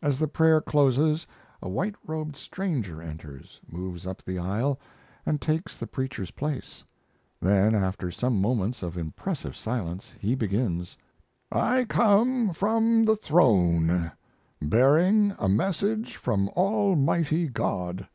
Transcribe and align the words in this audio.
As 0.00 0.18
the 0.18 0.28
prayer 0.28 0.62
closes 0.62 1.26
a 1.60 1.68
white 1.68 1.94
robed 2.06 2.36
stranger 2.36 3.02
enters, 3.02 3.60
moves 3.70 4.06
up 4.06 4.22
the 4.24 4.38
aisle, 4.38 4.80
and 5.26 5.42
takes 5.42 5.76
the 5.76 5.86
preacher's 5.86 6.30
place; 6.30 6.84
then, 7.38 7.74
after 7.74 8.10
some 8.10 8.40
moments 8.40 8.82
of 8.82 8.96
impressive 8.96 9.54
silence, 9.54 10.14
he 10.18 10.34
begins: 10.34 10.96
"I 11.52 11.84
come 11.84 12.54
from 12.54 13.04
the 13.04 13.14
Throne 13.16 14.10
bearing 14.62 15.34
a 15.38 15.50
message 15.50 16.16
from 16.16 16.48
Almighty 16.56 17.46
God!.... 17.46 18.08